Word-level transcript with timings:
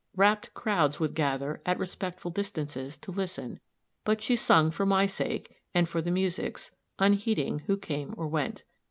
Rapt 0.15 0.51
crowds 0.55 0.99
would 0.99 1.13
gather, 1.13 1.61
at 1.63 1.77
respectful 1.77 2.31
distances, 2.31 2.97
to 2.97 3.11
listen; 3.11 3.59
but 4.03 4.19
she 4.19 4.35
sung 4.35 4.71
for 4.71 4.83
my 4.83 5.05
sake, 5.05 5.53
and 5.75 5.87
for 5.87 6.01
the 6.01 6.09
music's, 6.09 6.71
unheeding 6.97 7.59
who 7.67 7.77
came 7.77 8.15
or 8.17 8.27
went. 8.27 8.63